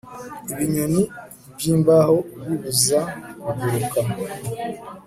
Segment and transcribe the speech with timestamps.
[0.51, 1.01] Ibinyoni
[1.55, 2.99] byimbaho bibuza
[3.41, 3.99] kuguruka